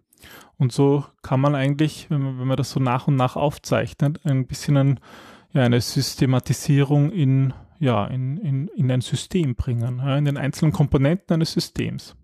Und 0.56 0.72
so 0.72 1.04
kann 1.22 1.40
man 1.40 1.54
eigentlich, 1.54 2.08
wenn 2.10 2.22
man, 2.22 2.38
wenn 2.38 2.46
man 2.46 2.56
das 2.56 2.70
so 2.70 2.80
nach 2.80 3.08
und 3.08 3.16
nach 3.16 3.36
aufzeichnet, 3.36 4.20
ein 4.24 4.46
bisschen 4.46 4.76
ein, 4.76 5.00
ja, 5.52 5.62
eine 5.62 5.80
Systematisierung 5.80 7.10
in, 7.10 7.52
ja, 7.78 8.06
in, 8.06 8.36
in, 8.38 8.68
in 8.68 8.90
ein 8.90 9.00
System 9.00 9.54
bringen, 9.56 9.98
ja, 9.98 10.16
in 10.16 10.24
den 10.24 10.36
einzelnen 10.36 10.72
Komponenten 10.72 11.34
eines 11.34 11.52
Systems. 11.52 12.14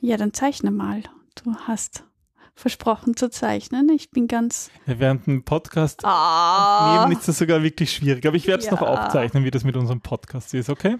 Ja, 0.00 0.16
dann 0.16 0.34
zeichne 0.34 0.70
mal. 0.70 1.02
Du 1.42 1.54
hast 1.66 2.04
versprochen 2.56 3.16
zu 3.16 3.30
zeichnen. 3.30 3.90
Ich 3.90 4.10
bin 4.10 4.26
ganz. 4.26 4.70
Ja, 4.86 4.98
während 4.98 5.26
dem 5.26 5.44
Podcast 5.44 6.00
ah. 6.04 6.98
nehmen 6.98 7.16
ist 7.16 7.28
das 7.28 7.38
sogar 7.38 7.62
wirklich 7.62 7.92
schwierig. 7.92 8.26
Aber 8.26 8.36
ich 8.36 8.46
werde 8.46 8.60
es 8.60 8.66
ja. 8.66 8.72
noch 8.72 8.82
aufzeichnen, 8.82 9.44
wie 9.44 9.50
das 9.50 9.62
mit 9.62 9.76
unserem 9.76 10.00
Podcast 10.00 10.54
ist, 10.54 10.70
okay? 10.70 10.96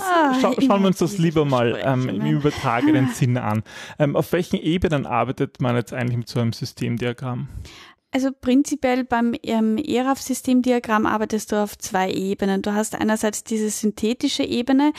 Ah, 0.00 0.34
Schau, 0.40 0.54
schauen 0.60 0.82
wir 0.82 0.88
uns 0.88 0.98
das 0.98 1.18
lieber 1.18 1.44
mal 1.44 1.80
ähm, 1.82 2.08
im 2.08 2.26
übertragenen 2.26 3.08
Sinne 3.08 3.42
an. 3.42 3.62
Ähm, 3.98 4.16
auf 4.16 4.32
welchen 4.32 4.56
Ebenen 4.56 5.06
arbeitet 5.06 5.60
man 5.60 5.76
jetzt 5.76 5.92
eigentlich 5.92 6.18
mit 6.18 6.28
so 6.28 6.40
einem 6.40 6.52
Systemdiagramm? 6.52 7.48
Also 8.10 8.30
prinzipiell 8.32 9.04
beim 9.04 9.34
ähm, 9.42 9.76
ERAF-Systemdiagramm 9.76 11.04
arbeitest 11.04 11.52
du 11.52 11.62
auf 11.62 11.76
zwei 11.76 12.10
Ebenen. 12.10 12.62
Du 12.62 12.72
hast 12.72 12.94
einerseits 12.94 13.44
diese 13.44 13.68
synthetische 13.68 14.44
Ebene, 14.44 14.92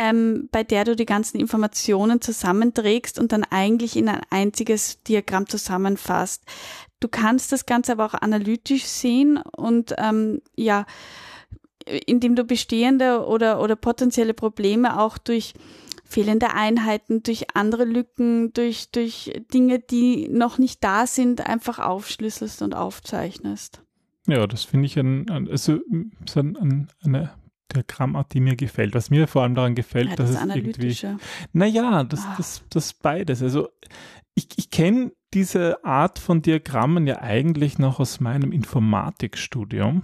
ähm, 0.00 0.48
bei 0.50 0.64
der 0.64 0.84
du 0.84 0.96
die 0.96 1.04
ganzen 1.04 1.38
Informationen 1.38 2.22
zusammenträgst 2.22 3.18
und 3.18 3.32
dann 3.32 3.44
eigentlich 3.44 3.96
in 3.96 4.08
ein 4.08 4.22
einziges 4.30 5.02
Diagramm 5.02 5.46
zusammenfasst. 5.46 6.42
Du 7.00 7.08
kannst 7.08 7.52
das 7.52 7.66
Ganze 7.66 7.92
aber 7.92 8.06
auch 8.06 8.14
analytisch 8.14 8.84
sehen 8.84 9.36
und 9.36 9.94
ähm, 9.98 10.40
ja, 10.56 10.86
indem 12.06 12.34
du 12.34 12.44
bestehende 12.44 13.26
oder, 13.26 13.60
oder 13.60 13.76
potenzielle 13.76 14.32
Probleme 14.32 14.98
auch 14.98 15.18
durch 15.18 15.52
fehlende 16.06 16.54
Einheiten, 16.54 17.22
durch 17.22 17.54
andere 17.54 17.84
Lücken, 17.84 18.54
durch, 18.54 18.90
durch 18.90 19.32
Dinge, 19.52 19.80
die 19.80 20.28
noch 20.28 20.56
nicht 20.56 20.82
da 20.82 21.06
sind, 21.06 21.46
einfach 21.46 21.78
aufschlüsselst 21.78 22.62
und 22.62 22.74
aufzeichnest. 22.74 23.82
Ja, 24.26 24.46
das 24.46 24.64
finde 24.64 24.86
ich 24.86 24.98
ein, 24.98 25.28
ein, 25.30 25.48
also, 25.48 25.78
ein, 25.90 26.88
ein, 27.02 27.30
eine 27.74 27.84
Diagrammart, 27.84 28.32
die 28.34 28.40
mir 28.40 28.56
gefällt. 28.56 28.94
Was 28.94 29.10
mir 29.10 29.26
vor 29.26 29.42
allem 29.42 29.54
daran 29.54 29.74
gefällt, 29.74 30.10
ja, 30.10 30.16
das 30.16 30.32
dass 30.32 30.44
es 30.44 30.54
irgendwie. 30.54 30.96
Naja, 31.52 32.04
das, 32.04 32.24
ah. 32.26 32.34
das, 32.36 32.62
das 32.70 32.94
beides. 32.94 33.42
Also 33.42 33.68
ich, 34.34 34.48
ich 34.56 34.70
kenne 34.70 35.12
diese 35.34 35.84
Art 35.84 36.18
von 36.18 36.42
Diagrammen 36.42 37.06
ja 37.06 37.20
eigentlich 37.20 37.78
noch 37.78 38.00
aus 38.00 38.20
meinem 38.20 38.52
Informatikstudium. 38.52 40.02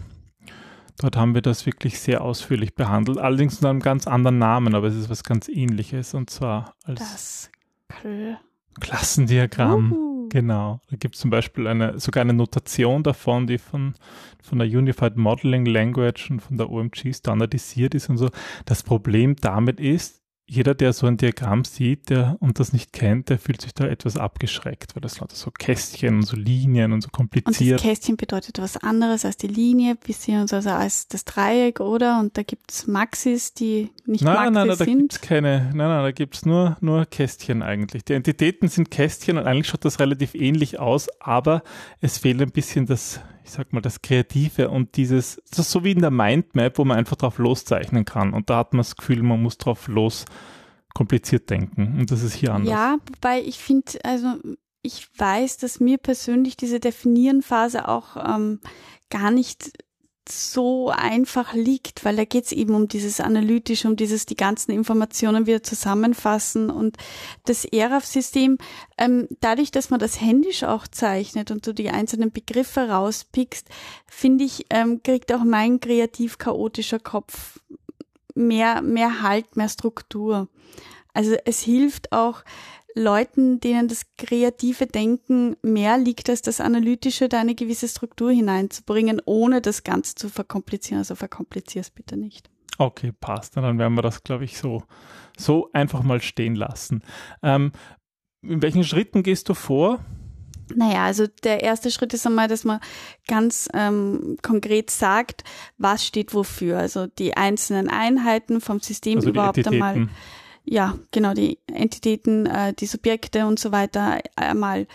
Dort 0.98 1.16
haben 1.16 1.34
wir 1.34 1.42
das 1.42 1.66
wirklich 1.66 2.00
sehr 2.00 2.22
ausführlich 2.22 2.74
behandelt, 2.74 3.18
allerdings 3.18 3.56
unter 3.56 3.68
einem 3.68 3.80
ganz 3.80 4.06
anderen 4.06 4.38
Namen, 4.38 4.74
aber 4.74 4.86
es 4.86 4.94
ist 4.94 5.10
was 5.10 5.24
ganz 5.24 5.48
ähnliches 5.48 6.14
und 6.14 6.30
zwar 6.30 6.74
als 6.84 7.00
das 7.00 7.50
Kl 7.88 8.38
Klassendiagramm. 8.80 9.92
Uhu. 9.92 10.15
Genau. 10.30 10.80
Da 10.90 10.96
gibt 10.96 11.14
es 11.14 11.20
zum 11.20 11.30
Beispiel 11.30 11.66
eine, 11.66 11.98
sogar 11.98 12.22
eine 12.22 12.32
Notation 12.32 13.02
davon, 13.02 13.46
die 13.46 13.58
von, 13.58 13.94
von 14.42 14.58
der 14.58 14.68
Unified 14.68 15.16
Modeling 15.16 15.66
Language 15.66 16.30
und 16.30 16.40
von 16.40 16.56
der 16.56 16.70
OMG 16.70 17.14
standardisiert 17.14 17.94
ist 17.94 18.08
und 18.08 18.18
so. 18.18 18.30
Das 18.64 18.82
Problem 18.82 19.36
damit 19.36 19.80
ist, 19.80 20.22
jeder, 20.48 20.74
der 20.74 20.92
so 20.92 21.06
ein 21.06 21.16
Diagramm 21.16 21.64
sieht 21.64 22.08
der, 22.08 22.36
und 22.38 22.60
das 22.60 22.72
nicht 22.72 22.92
kennt, 22.92 23.30
der 23.30 23.38
fühlt 23.38 23.60
sich 23.60 23.74
da 23.74 23.86
etwas 23.86 24.16
abgeschreckt, 24.16 24.94
weil 24.94 25.00
das 25.00 25.18
lauter 25.18 25.34
so 25.34 25.50
Kästchen 25.50 26.16
und 26.16 26.22
so 26.22 26.36
Linien 26.36 26.92
und 26.92 27.02
so 27.02 27.08
kompliziert. 27.08 27.58
Und 27.58 27.70
das 27.72 27.82
Kästchen 27.82 28.16
bedeutet 28.16 28.60
was 28.60 28.76
anderes 28.76 29.24
als 29.24 29.36
die 29.36 29.48
Linie, 29.48 29.96
wir 30.04 30.14
sehen 30.14 30.40
uns 30.40 30.52
also 30.52 30.70
als 30.70 31.08
das 31.08 31.24
Dreieck, 31.24 31.80
oder? 31.80 32.20
Und 32.20 32.38
da 32.38 32.44
gibt's 32.44 32.86
Maxis, 32.86 33.54
die 33.54 33.90
nicht 34.06 34.22
nein, 34.22 34.34
Maxis 34.34 34.54
nein, 34.54 34.66
nein, 34.68 34.76
sind. 34.76 34.88
Da 34.88 34.94
gibt's 34.94 35.20
keine, 35.20 35.58
nein, 35.74 35.88
nein, 35.88 36.02
da 36.04 36.10
gibt's 36.12 36.46
nur, 36.46 36.76
nur 36.80 37.06
Kästchen 37.06 37.62
eigentlich. 37.62 38.04
Die 38.04 38.12
Entitäten 38.12 38.68
sind 38.68 38.92
Kästchen 38.92 39.38
und 39.38 39.46
eigentlich 39.46 39.66
schaut 39.66 39.84
das 39.84 39.98
relativ 39.98 40.36
ähnlich 40.36 40.78
aus, 40.78 41.08
aber 41.18 41.64
es 42.00 42.18
fehlt 42.18 42.40
ein 42.40 42.52
bisschen 42.52 42.86
das 42.86 43.20
ich 43.46 43.52
sag 43.52 43.72
mal, 43.72 43.80
das 43.80 44.02
Kreative 44.02 44.70
und 44.70 44.96
dieses, 44.96 45.40
das 45.50 45.60
ist 45.60 45.70
so 45.70 45.84
wie 45.84 45.92
in 45.92 46.00
der 46.00 46.10
Mindmap, 46.10 46.78
wo 46.78 46.84
man 46.84 46.98
einfach 46.98 47.14
drauf 47.14 47.38
loszeichnen 47.38 48.04
kann. 48.04 48.32
Und 48.32 48.50
da 48.50 48.58
hat 48.58 48.72
man 48.72 48.80
das 48.80 48.96
Gefühl, 48.96 49.22
man 49.22 49.40
muss 49.40 49.56
drauf 49.56 49.86
los 49.86 50.24
kompliziert 50.94 51.48
denken. 51.48 52.00
Und 52.00 52.10
das 52.10 52.22
ist 52.22 52.34
hier 52.34 52.52
anders. 52.52 52.72
Ja, 52.72 52.96
wobei 53.08 53.40
ich 53.40 53.58
finde, 53.58 53.92
also 54.02 54.34
ich 54.82 55.08
weiß, 55.16 55.58
dass 55.58 55.78
mir 55.78 55.98
persönlich 55.98 56.56
diese 56.56 56.80
Definieren-Phase 56.80 57.86
auch 57.86 58.16
ähm, 58.16 58.60
gar 59.10 59.30
nicht 59.30 59.70
so 60.28 60.90
einfach 60.90 61.54
liegt, 61.54 62.04
weil 62.04 62.16
da 62.16 62.24
geht 62.24 62.46
es 62.46 62.52
eben 62.52 62.74
um 62.74 62.88
dieses 62.88 63.20
Analytische, 63.20 63.88
um 63.88 63.96
dieses 63.96 64.26
die 64.26 64.36
ganzen 64.36 64.72
Informationen 64.72 65.46
wieder 65.46 65.62
zusammenfassen 65.62 66.70
und 66.70 66.96
das 67.44 67.64
ERAF-System, 67.64 68.58
ähm, 68.98 69.28
dadurch, 69.40 69.70
dass 69.70 69.90
man 69.90 70.00
das 70.00 70.20
händisch 70.20 70.64
auch 70.64 70.86
zeichnet 70.88 71.50
und 71.50 71.66
du 71.66 71.72
die 71.72 71.90
einzelnen 71.90 72.32
Begriffe 72.32 72.88
rauspickst, 72.88 73.68
finde 74.06 74.44
ich, 74.44 74.66
ähm, 74.70 75.02
kriegt 75.02 75.32
auch 75.32 75.44
mein 75.44 75.80
kreativ 75.80 76.38
chaotischer 76.38 76.98
Kopf 76.98 77.60
mehr, 78.34 78.82
mehr 78.82 79.22
Halt, 79.22 79.56
mehr 79.56 79.68
Struktur. 79.68 80.48
Also 81.14 81.34
es 81.44 81.60
hilft 81.62 82.12
auch, 82.12 82.42
Leuten, 82.96 83.60
denen 83.60 83.88
das 83.88 84.06
kreative 84.16 84.86
Denken 84.86 85.56
mehr 85.62 85.98
liegt 85.98 86.30
als 86.30 86.40
das 86.40 86.60
analytische, 86.60 87.28
da 87.28 87.40
eine 87.40 87.54
gewisse 87.54 87.86
Struktur 87.88 88.32
hineinzubringen, 88.32 89.20
ohne 89.26 89.60
das 89.60 89.84
Ganze 89.84 90.14
zu 90.14 90.30
verkomplizieren. 90.30 90.98
Also 90.98 91.14
verkomplizier 91.14 91.82
es 91.82 91.90
bitte 91.90 92.16
nicht. 92.16 92.50
Okay, 92.78 93.12
passt. 93.12 93.56
Dann 93.56 93.78
werden 93.78 93.94
wir 93.94 94.02
das, 94.02 94.24
glaube 94.24 94.44
ich, 94.44 94.58
so, 94.58 94.82
so 95.36 95.68
einfach 95.74 96.02
mal 96.02 96.22
stehen 96.22 96.54
lassen. 96.54 97.02
Ähm, 97.42 97.72
in 98.42 98.62
welchen 98.62 98.84
Schritten 98.84 99.22
gehst 99.22 99.48
du 99.50 99.54
vor? 99.54 100.00
Naja, 100.74 101.04
also 101.04 101.26
der 101.44 101.62
erste 101.62 101.90
Schritt 101.90 102.14
ist 102.14 102.26
einmal, 102.26 102.48
dass 102.48 102.64
man 102.64 102.80
ganz 103.28 103.68
ähm, 103.74 104.36
konkret 104.42 104.90
sagt, 104.90 105.44
was 105.76 106.04
steht 106.04 106.34
wofür. 106.34 106.78
Also 106.78 107.06
die 107.06 107.36
einzelnen 107.36 107.88
Einheiten 107.88 108.60
vom 108.60 108.80
System 108.80 109.18
also 109.18 109.28
überhaupt 109.28 109.66
einmal 109.66 110.08
ja, 110.66 110.98
genau, 111.12 111.32
die 111.32 111.58
Entitäten, 111.68 112.46
äh, 112.46 112.74
die 112.74 112.86
Subjekte 112.86 113.46
und 113.46 113.58
so 113.58 113.72
weiter 113.72 114.20
einmal 114.34 114.86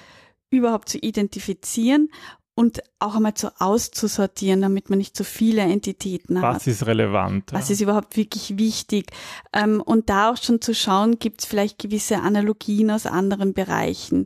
überhaupt 0.49 0.89
zu 0.89 0.97
identifizieren 0.97 2.09
und 2.53 2.81
auch 2.99 3.15
einmal 3.15 3.33
zu 3.33 3.49
auszusortieren, 3.59 4.61
damit 4.61 4.89
man 4.89 4.99
nicht 4.99 5.15
so 5.15 5.23
viele 5.23 5.61
Entitäten 5.61 6.41
hat. 6.41 6.55
Was 6.55 6.67
ist 6.67 6.85
relevant? 6.85 7.51
Was 7.53 7.69
ja. 7.69 7.73
ist 7.73 7.81
überhaupt 7.81 8.17
wirklich 8.17 8.57
wichtig? 8.57 9.11
Ähm, 9.53 9.81
und 9.81 10.09
da 10.09 10.31
auch 10.31 10.37
schon 10.37 10.59
zu 10.59 10.75
schauen, 10.75 11.17
gibt 11.17 11.41
es 11.41 11.47
vielleicht 11.47 11.79
gewisse 11.79 12.19
Analogien 12.19 12.91
aus 12.91 13.05
anderen 13.05 13.53
Bereichen 13.53 14.25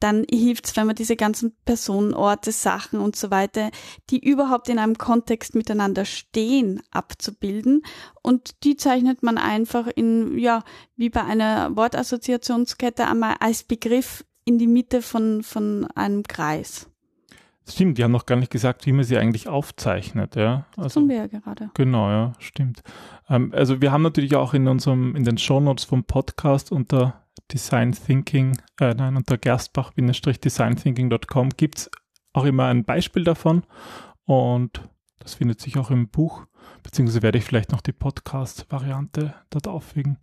dann 0.00 0.24
hilft's, 0.28 0.76
wenn 0.76 0.86
man 0.86 0.96
diese 0.96 1.16
ganzen 1.16 1.54
Personen, 1.64 2.14
Orte, 2.14 2.52
Sachen 2.52 3.00
und 3.00 3.16
so 3.16 3.30
weiter, 3.30 3.70
die 4.10 4.18
überhaupt 4.18 4.68
in 4.68 4.78
einem 4.78 4.98
Kontext 4.98 5.54
miteinander 5.54 6.04
stehen, 6.04 6.82
abzubilden. 6.90 7.82
Und 8.22 8.64
die 8.64 8.76
zeichnet 8.76 9.22
man 9.22 9.38
einfach 9.38 9.86
in, 9.86 10.38
ja, 10.38 10.64
wie 10.96 11.10
bei 11.10 11.22
einer 11.22 11.76
Wortassoziationskette 11.76 13.06
einmal 13.06 13.36
als 13.40 13.62
Begriff 13.62 14.24
in 14.44 14.58
die 14.58 14.66
Mitte 14.66 15.02
von, 15.02 15.42
von 15.42 15.86
einem 15.94 16.24
Kreis. 16.24 16.89
Stimmt, 17.68 17.98
die 17.98 18.04
haben 18.04 18.12
noch 18.12 18.26
gar 18.26 18.36
nicht 18.36 18.50
gesagt, 18.50 18.86
wie 18.86 18.92
man 18.92 19.04
sie 19.04 19.18
eigentlich 19.18 19.48
aufzeichnet, 19.48 20.34
ja. 20.34 20.66
Also, 20.70 20.82
das 20.82 20.94
tun 20.94 21.08
wir 21.08 21.16
ja 21.16 21.26
gerade. 21.26 21.70
Genau, 21.74 22.10
ja, 22.10 22.32
stimmt. 22.38 22.82
Ähm, 23.28 23.52
also 23.54 23.80
wir 23.80 23.92
haben 23.92 24.02
natürlich 24.02 24.34
auch 24.34 24.54
in 24.54 24.66
unserem, 24.66 25.14
in 25.14 25.22
den 25.24 25.38
Shownotes 25.38 25.84
vom 25.84 26.04
Podcast 26.04 26.72
unter 26.72 27.22
Design 27.52 27.92
Thinking, 27.92 28.58
äh, 28.80 28.94
nein, 28.94 29.16
unter 29.16 29.38
gerstbach-designthinking.com 29.38 31.50
gibt 31.50 31.78
es 31.78 31.88
auch 32.32 32.44
immer 32.44 32.66
ein 32.66 32.84
Beispiel 32.84 33.24
davon 33.24 33.64
und 34.24 34.80
das 35.18 35.34
findet 35.34 35.60
sich 35.60 35.76
auch 35.76 35.90
im 35.90 36.08
Buch, 36.08 36.46
beziehungsweise 36.82 37.20
werde 37.22 37.36
ich 37.38 37.44
vielleicht 37.44 37.72
noch 37.72 37.82
die 37.82 37.92
Podcast-Variante 37.92 39.34
dort 39.50 39.68
auffügen. 39.68 40.18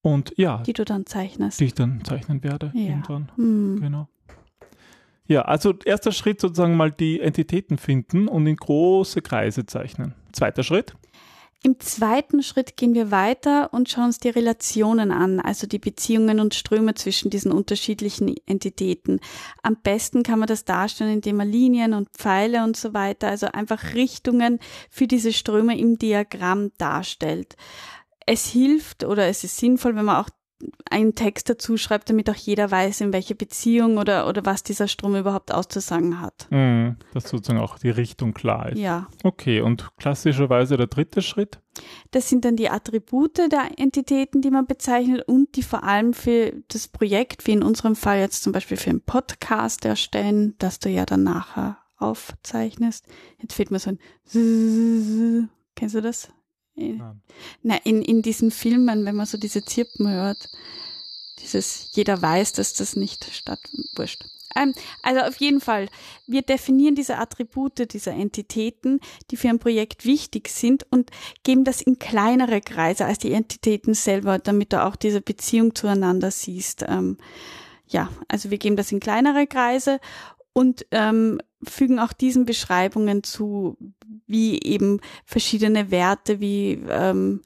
Und 0.00 0.32
ja. 0.36 0.58
Die 0.58 0.72
du 0.72 0.84
dann 0.84 1.06
zeichnest. 1.06 1.60
Die 1.60 1.66
ich 1.66 1.74
dann 1.74 2.04
zeichnen 2.04 2.42
werde 2.42 2.72
ja. 2.74 2.90
irgendwann. 2.90 3.30
Hm. 3.36 3.78
Genau. 3.80 4.08
Ja, 5.32 5.42
also 5.42 5.72
erster 5.86 6.12
Schritt 6.12 6.42
sozusagen 6.42 6.76
mal 6.76 6.90
die 6.90 7.18
Entitäten 7.18 7.78
finden 7.78 8.28
und 8.28 8.46
in 8.46 8.56
große 8.56 9.22
Kreise 9.22 9.64
zeichnen. 9.64 10.14
Zweiter 10.32 10.62
Schritt. 10.62 10.92
Im 11.64 11.80
zweiten 11.80 12.42
Schritt 12.42 12.76
gehen 12.76 12.92
wir 12.92 13.10
weiter 13.10 13.72
und 13.72 13.88
schauen 13.88 14.06
uns 14.06 14.18
die 14.18 14.28
Relationen 14.28 15.10
an, 15.10 15.40
also 15.40 15.66
die 15.66 15.78
Beziehungen 15.78 16.38
und 16.38 16.54
Ströme 16.54 16.92
zwischen 16.94 17.30
diesen 17.30 17.50
unterschiedlichen 17.50 18.34
Entitäten. 18.44 19.20
Am 19.62 19.76
besten 19.82 20.22
kann 20.22 20.38
man 20.38 20.48
das 20.48 20.66
darstellen, 20.66 21.14
indem 21.14 21.36
man 21.36 21.48
Linien 21.48 21.94
und 21.94 22.10
Pfeile 22.10 22.62
und 22.62 22.76
so 22.76 22.92
weiter, 22.92 23.28
also 23.28 23.46
einfach 23.46 23.94
Richtungen 23.94 24.58
für 24.90 25.06
diese 25.06 25.32
Ströme 25.32 25.78
im 25.78 25.96
Diagramm 25.96 26.72
darstellt. 26.76 27.56
Es 28.26 28.48
hilft 28.48 29.04
oder 29.04 29.28
es 29.28 29.44
ist 29.44 29.56
sinnvoll, 29.56 29.96
wenn 29.96 30.04
man 30.04 30.16
auch 30.16 30.30
einen 30.90 31.14
Text 31.14 31.48
dazu 31.48 31.76
schreibt, 31.76 32.10
damit 32.10 32.28
auch 32.28 32.36
jeder 32.36 32.70
weiß, 32.70 33.00
in 33.00 33.12
welche 33.12 33.34
Beziehung 33.34 33.98
oder, 33.98 34.28
oder 34.28 34.44
was 34.44 34.62
dieser 34.62 34.88
Strom 34.88 35.16
überhaupt 35.16 35.52
auszusagen 35.52 36.20
hat. 36.20 36.46
Mhm, 36.50 36.96
dass 37.14 37.28
sozusagen 37.28 37.60
auch 37.60 37.78
die 37.78 37.90
Richtung 37.90 38.34
klar 38.34 38.70
ist. 38.70 38.78
Ja. 38.78 39.08
Okay, 39.22 39.60
und 39.60 39.88
klassischerweise 39.96 40.76
der 40.76 40.86
dritte 40.86 41.22
Schritt? 41.22 41.60
Das 42.10 42.28
sind 42.28 42.44
dann 42.44 42.56
die 42.56 42.68
Attribute 42.68 43.38
der 43.38 43.70
Entitäten, 43.78 44.42
die 44.42 44.50
man 44.50 44.66
bezeichnet 44.66 45.26
und 45.26 45.56
die 45.56 45.62
vor 45.62 45.84
allem 45.84 46.12
für 46.12 46.52
das 46.68 46.88
Projekt, 46.88 47.46
wie 47.46 47.52
in 47.52 47.62
unserem 47.62 47.96
Fall 47.96 48.18
jetzt 48.18 48.42
zum 48.42 48.52
Beispiel 48.52 48.76
für 48.76 48.90
einen 48.90 49.00
Podcast 49.00 49.84
erstellen, 49.84 50.54
das 50.58 50.78
du 50.78 50.90
ja 50.90 51.06
dann 51.06 51.22
nachher 51.22 51.78
aufzeichnest. 51.96 53.06
Jetzt 53.40 53.54
fehlt 53.54 53.70
mir 53.70 53.78
so 53.78 53.90
ein 53.90 55.48
Kennst 55.74 55.94
du 55.94 56.02
das? 56.02 56.28
Na, 57.62 57.76
in, 57.84 58.02
in 58.02 58.22
diesen 58.22 58.50
Filmen, 58.50 59.04
wenn 59.04 59.14
man 59.14 59.26
so 59.26 59.38
diese 59.38 59.64
Zirpen 59.64 60.08
hört, 60.08 60.48
dieses 61.40 61.90
jeder 61.92 62.20
weiß, 62.20 62.52
dass 62.54 62.74
das 62.74 62.96
nicht 62.96 63.24
statt 63.32 63.60
wurscht. 63.96 64.24
Ähm, 64.54 64.74
also 65.02 65.20
auf 65.22 65.36
jeden 65.36 65.60
Fall, 65.60 65.88
wir 66.26 66.42
definieren 66.42 66.94
diese 66.94 67.18
Attribute 67.18 67.92
dieser 67.92 68.12
Entitäten, 68.12 69.00
die 69.30 69.36
für 69.36 69.48
ein 69.48 69.58
Projekt 69.58 70.04
wichtig 70.04 70.48
sind 70.48 70.86
und 70.90 71.10
geben 71.42 71.64
das 71.64 71.80
in 71.80 71.98
kleinere 71.98 72.60
Kreise 72.60 73.06
als 73.06 73.18
die 73.18 73.32
Entitäten 73.32 73.94
selber, 73.94 74.38
damit 74.38 74.72
du 74.72 74.84
auch 74.84 74.96
diese 74.96 75.20
Beziehung 75.20 75.74
zueinander 75.74 76.30
siehst. 76.30 76.84
Ähm, 76.86 77.18
ja, 77.86 78.10
also 78.28 78.50
wir 78.50 78.58
geben 78.58 78.76
das 78.76 78.92
in 78.92 79.00
kleinere 79.00 79.46
Kreise 79.46 80.00
und 80.52 80.86
ähm, 80.90 81.40
fügen 81.64 81.98
auch 81.98 82.12
diesen 82.12 82.44
Beschreibungen 82.44 83.22
zu, 83.22 83.76
wie 84.26 84.60
eben 84.62 85.00
verschiedene 85.24 85.90
Werte 85.90 86.40
wie 86.40 86.82
ähm, 86.88 87.42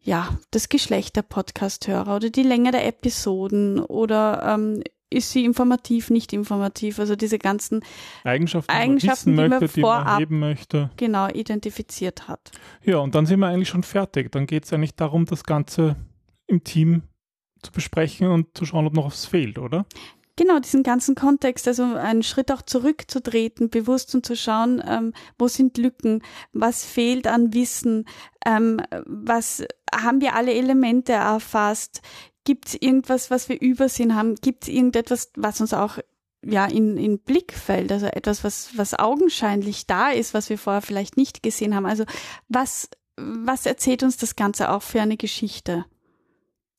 ja 0.00 0.38
das 0.50 0.68
Geschlecht 0.68 1.16
der 1.16 1.22
Podcast-Hörer 1.22 2.16
oder 2.16 2.30
die 2.30 2.42
Länge 2.42 2.70
der 2.70 2.86
Episoden 2.86 3.80
oder 3.80 4.42
ähm, 4.54 4.82
ist 5.10 5.30
sie 5.30 5.44
informativ, 5.44 6.10
nicht 6.10 6.32
informativ, 6.32 6.98
also 6.98 7.16
diese 7.16 7.38
ganzen 7.38 7.82
Eigenschaften, 8.24 8.70
Eigenschaften 8.70 9.30
die 9.30 9.36
man, 9.36 9.50
die 9.50 9.58
man 9.58 9.68
vorab 9.68 10.18
die 10.18 10.26
man 10.26 10.40
möchte. 10.40 10.90
genau 10.96 11.28
identifiziert 11.28 12.28
hat. 12.28 12.50
Ja, 12.82 12.98
und 12.98 13.14
dann 13.14 13.26
sind 13.26 13.40
wir 13.40 13.46
eigentlich 13.46 13.68
schon 13.68 13.84
fertig. 13.84 14.32
Dann 14.32 14.46
geht 14.46 14.64
es 14.64 14.72
eigentlich 14.72 14.96
darum, 14.96 15.24
das 15.24 15.44
Ganze 15.44 15.96
im 16.46 16.64
Team 16.64 17.02
zu 17.62 17.72
besprechen 17.72 18.28
und 18.28 18.56
zu 18.56 18.66
schauen, 18.66 18.86
ob 18.86 18.94
noch 18.94 19.06
was 19.06 19.24
fehlt, 19.24 19.58
oder? 19.58 19.86
Genau, 20.36 20.58
diesen 20.58 20.82
ganzen 20.82 21.14
Kontext, 21.14 21.68
also 21.68 21.84
einen 21.84 22.24
Schritt 22.24 22.50
auch 22.50 22.62
zurückzutreten, 22.62 23.70
bewusst 23.70 24.14
und 24.16 24.26
zu 24.26 24.34
schauen, 24.34 24.82
ähm, 24.84 25.12
wo 25.38 25.46
sind 25.46 25.78
Lücken, 25.78 26.22
was 26.52 26.84
fehlt 26.84 27.28
an 27.28 27.54
Wissen, 27.54 28.06
ähm, 28.44 28.80
was 29.06 29.64
haben 29.94 30.20
wir 30.20 30.34
alle 30.34 30.52
Elemente 30.52 31.12
erfasst, 31.12 32.02
gibt 32.42 32.68
es 32.68 32.74
irgendwas, 32.74 33.30
was 33.30 33.48
wir 33.48 33.60
übersehen 33.60 34.16
haben, 34.16 34.34
gibt 34.34 34.64
es 34.64 34.68
irgendetwas, 34.68 35.30
was 35.36 35.60
uns 35.60 35.72
auch 35.72 35.98
ja 36.44 36.66
in, 36.66 36.96
in 36.96 37.20
Blick 37.20 37.52
fällt, 37.52 37.92
also 37.92 38.06
etwas, 38.06 38.42
was, 38.42 38.76
was 38.76 38.98
augenscheinlich 38.98 39.86
da 39.86 40.10
ist, 40.10 40.34
was 40.34 40.50
wir 40.50 40.58
vorher 40.58 40.82
vielleicht 40.82 41.16
nicht 41.16 41.42
gesehen 41.42 41.76
haben. 41.76 41.86
Also 41.86 42.04
was, 42.48 42.88
was 43.16 43.66
erzählt 43.66 44.02
uns 44.02 44.16
das 44.16 44.36
Ganze 44.36 44.70
auch 44.70 44.82
für 44.82 45.00
eine 45.00 45.16
Geschichte? 45.16 45.84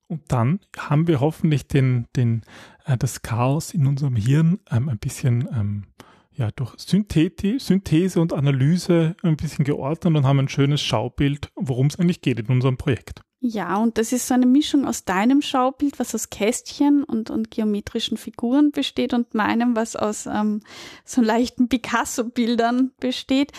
Und 0.07 0.21
dann 0.27 0.59
haben 0.77 1.07
wir 1.07 1.19
hoffentlich 1.19 1.67
den, 1.67 2.05
den, 2.15 2.43
äh, 2.85 2.97
das 2.97 3.21
Chaos 3.21 3.73
in 3.73 3.87
unserem 3.87 4.15
Hirn 4.15 4.59
ähm, 4.71 4.89
ein 4.89 4.99
bisschen 4.99 5.47
ähm, 5.51 5.83
ja, 6.31 6.51
durch 6.51 6.73
Syntheti 6.77 7.59
Synthese 7.59 8.19
und 8.19 8.33
Analyse 8.33 9.15
ein 9.23 9.37
bisschen 9.37 9.65
geordnet 9.65 10.15
und 10.15 10.25
haben 10.25 10.39
ein 10.39 10.49
schönes 10.49 10.81
Schaubild, 10.81 11.49
worum 11.55 11.87
es 11.87 11.97
eigentlich 11.97 12.21
geht 12.21 12.39
in 12.39 12.47
unserem 12.47 12.77
Projekt. 12.77 13.21
Ja, 13.39 13.77
und 13.77 13.97
das 13.97 14.11
ist 14.11 14.27
so 14.27 14.33
eine 14.33 14.47
Mischung 14.47 14.87
aus 14.87 15.05
deinem 15.05 15.41
Schaubild, 15.41 15.99
was 15.99 16.15
aus 16.15 16.29
Kästchen 16.31 17.03
und, 17.03 17.29
und 17.29 17.51
geometrischen 17.51 18.17
Figuren 18.17 18.71
besteht, 18.71 19.13
und 19.13 19.35
meinem, 19.35 19.75
was 19.75 19.95
aus 19.95 20.25
ähm, 20.25 20.61
so 21.03 21.21
leichten 21.21 21.69
Picasso-Bildern 21.69 22.91
besteht, 22.99 23.51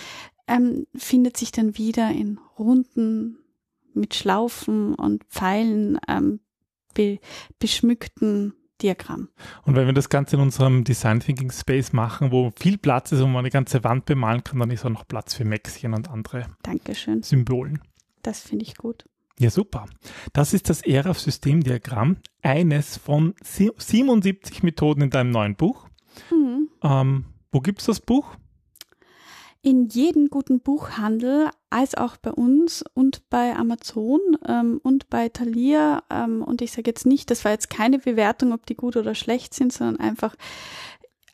ähm, 0.49 0.87
findet 0.95 1.37
sich 1.37 1.53
dann 1.53 1.79
wieder 1.79 2.11
in 2.11 2.41
runden, 2.59 3.39
mit 3.95 4.15
Schlaufen 4.15 4.95
und 4.95 5.25
Pfeilen 5.25 5.99
ähm, 6.09 6.41
be 6.95 7.21
beschmückten 7.59 8.55
Diagramm. 8.83 9.29
Und 9.63 9.75
wenn 9.77 9.87
wir 9.87 9.95
das 9.95 10.09
Ganze 10.09 10.37
in 10.37 10.43
unserem 10.43 10.85
Design 10.85 11.21
Thinking 11.21 11.51
Space 11.51 11.93
machen, 11.93 12.31
wo 12.31 12.53
viel 12.59 12.79
Platz 12.79 13.13
ist 13.13 13.21
und 13.21 13.33
man 13.33 13.41
eine 13.41 13.51
ganze 13.51 13.85
Wand 13.85 14.07
bemalen 14.07 14.45
kann, 14.45 14.59
dann 14.59 14.71
ist 14.71 14.85
auch 14.85 14.91
noch 14.91 15.07
Platz 15.09 15.35
für 15.35 15.45
Mäxchen 15.45 15.95
und 15.95 16.11
andere 16.11 16.47
Dankeschön. 16.63 17.23
Symbolen. 17.23 17.81
Das 18.23 18.41
finde 18.41 18.65
ich 18.65 18.77
gut. 18.77 19.07
Ja, 19.39 19.51
super. 19.51 19.87
Das 20.33 20.55
ist 20.55 20.71
das 20.71 20.83
ERAF-Systemdiagramm, 20.83 22.17
eines 22.43 22.97
von 22.97 23.35
77 23.43 24.63
Methoden 24.63 25.03
in 25.03 25.11
deinem 25.11 25.31
neuen 25.31 25.57
Buch. 25.57 25.89
Mhm. 26.31 26.69
Ähm, 26.83 27.25
wo 27.53 27.61
gibt 27.61 27.81
es 27.81 27.87
das 27.87 28.01
Buch? 28.01 28.37
In 29.67 29.89
jedem 29.89 30.29
guten 30.29 30.61
Buchhandel, 30.61 31.51
als 31.71 31.97
auch 31.97 32.17
bei 32.17 32.31
uns 32.31 32.85
und 32.95 33.29
bei 33.31 33.57
Amazon 33.57 34.21
ähm, 34.47 34.79
und 34.85 35.11
bei 35.11 35.29
Thalia. 35.29 36.05
Ähm, 36.09 36.43
und 36.43 36.63
ich 36.63 36.71
sage 36.71 36.89
jetzt 36.89 37.05
nicht, 37.05 37.33
das 37.33 37.45
war 37.45 37.51
jetzt 37.51 37.69
keine 37.69 37.99
Bewertung, 37.99 38.53
ob 38.53 38.65
die 38.67 38.77
gut 38.77 38.97
oder 38.97 39.17
schlecht 39.17 39.55
sind, 39.55 39.73
sondern 39.73 39.99
einfach 39.99 40.37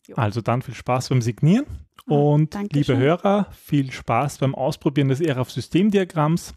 Jo. 0.08 0.16
Also 0.16 0.40
dann 0.40 0.62
viel 0.62 0.74
Spaß 0.74 1.10
beim 1.10 1.20
Signieren 1.20 1.66
und 2.06 2.54
Dankeschön. 2.54 2.96
liebe 2.96 2.96
Hörer, 2.96 3.48
viel 3.52 3.92
Spaß 3.92 4.38
beim 4.38 4.54
Ausprobieren 4.54 5.08
des 5.08 5.20
ERAF-Systemdiagramms. 5.20 6.54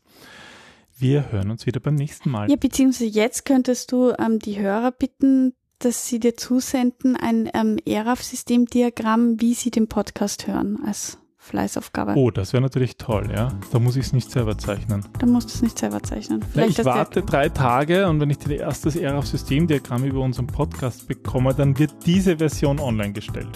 Wir 0.98 1.32
hören 1.32 1.52
uns 1.52 1.66
wieder 1.66 1.82
beim 1.82 1.96
nächsten 1.96 2.30
Mal. 2.30 2.50
Ja, 2.50 2.56
beziehungsweise 2.56 3.10
jetzt 3.10 3.46
könntest 3.46 3.92
du 3.92 4.14
ähm, 4.18 4.40
die 4.40 4.60
Hörer 4.60 4.92
bitten, 4.92 5.54
dass 5.80 6.08
sie 6.08 6.20
dir 6.20 6.38
zusenden 6.38 7.18
ein 7.18 7.50
ähm, 7.54 7.78
ERAF-Systemdiagramm, 7.86 9.42
wie 9.42 9.54
sie 9.54 9.72
den 9.72 9.88
Podcast 9.88 10.48
hören, 10.48 10.80
als 10.86 11.18
Fleißaufgabe. 11.44 12.14
Oh, 12.16 12.30
das 12.30 12.54
wäre 12.54 12.62
natürlich 12.62 12.98
toll, 12.98 13.30
ja. 13.36 13.50
Da 13.72 13.80
muss 13.80 13.96
ich 13.96 14.06
es 14.06 14.14
nicht 14.14 14.30
selber 14.30 14.58
zeichnen. 14.60 15.04
Dann 15.18 15.32
musst 15.32 15.50
du 15.50 15.56
es 15.56 15.62
nicht 15.64 15.78
selber 15.80 16.02
zeichnen. 16.04 16.44
Vielleicht 16.54 16.70
ich 16.70 16.76
das 16.78 16.86
Dia- 16.86 16.96
warte 16.96 17.24
drei 17.24 17.50
Tage 17.50 18.08
und 18.08 18.20
wenn 18.20 18.30
ich 18.30 18.38
dir 18.38 18.60
erstes 18.60 18.96
ERAF-Systemdiagramm 18.96 20.04
über 20.04 20.22
unseren 20.22 20.46
Podcast 20.46 21.08
bekomme, 21.08 21.54
dann 21.56 21.78
wird 21.80 21.94
diese 22.06 22.38
Version 22.38 22.80
online 22.80 23.12
gestellt. 23.14 23.50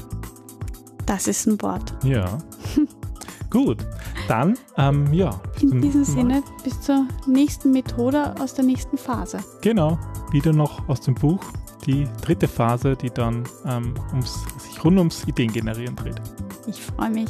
Das 1.05 1.27
ist 1.27 1.45
ein 1.45 1.61
Wort. 1.61 1.93
Ja. 2.03 2.39
Gut, 3.51 3.85
dann, 4.27 4.57
ähm, 4.77 5.13
ja. 5.13 5.39
In 5.61 5.79
diesem. 5.79 6.03
Sinne, 6.03 6.43
bis 6.63 6.81
zur 6.81 7.05
nächsten 7.27 7.71
Methode 7.71 8.33
aus 8.41 8.55
der 8.55 8.65
nächsten 8.65 8.97
Phase. 8.97 9.37
Genau, 9.61 9.99
wieder 10.31 10.51
noch 10.51 10.89
aus 10.89 11.01
dem 11.01 11.13
Buch 11.13 11.39
die 11.85 12.07
dritte 12.23 12.47
Phase, 12.47 12.95
die 12.95 13.11
dann 13.11 13.43
ähm, 13.67 13.93
ums, 14.11 14.43
sich 14.57 14.83
rund 14.83 14.97
ums 14.97 15.23
Ideen 15.25 15.53
generieren 15.53 15.95
dreht. 15.95 16.19
Ich 16.65 16.81
freue 16.81 17.11
mich. 17.11 17.29